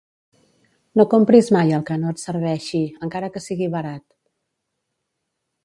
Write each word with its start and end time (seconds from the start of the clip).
No 1.01 1.05
compris 1.11 1.49
mai 1.57 1.73
el 1.79 1.83
que 1.89 1.97
no 2.05 2.13
et 2.13 2.23
serveixi, 2.23 2.81
encara 3.09 3.31
que 3.37 3.45
sigui 3.49 3.69
barat. 3.77 4.05